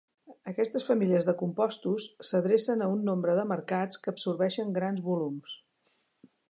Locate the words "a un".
2.85-3.05